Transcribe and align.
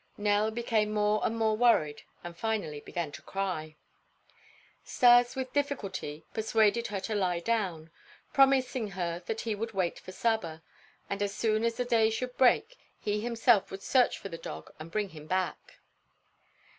Nell 0.17 0.49
became 0.49 0.91
more 0.93 1.21
and 1.23 1.37
more 1.37 1.55
worried 1.55 2.01
and 2.23 2.35
finally 2.35 2.79
began 2.79 3.11
to 3.11 3.21
cry. 3.21 3.75
Stas 4.83 5.35
with 5.35 5.53
difficulty 5.53 6.25
persuaded 6.33 6.87
her 6.87 6.99
to 7.01 7.13
lie 7.13 7.39
down, 7.39 7.91
promising 8.33 8.87
her 8.87 9.19
that 9.27 9.41
he 9.41 9.53
would 9.53 9.73
wait 9.73 9.99
for 9.99 10.11
Saba, 10.11 10.63
and 11.07 11.21
as 11.21 11.35
soon 11.35 11.63
as 11.63 11.75
the 11.77 11.85
day 11.85 12.09
should 12.09 12.35
break, 12.35 12.77
he 12.99 13.21
himself 13.21 13.69
would 13.69 13.83
search 13.83 14.17
for 14.17 14.29
the 14.29 14.39
dog 14.39 14.73
and 14.79 14.89
bring 14.89 15.09
him 15.09 15.27
back. 15.27 15.77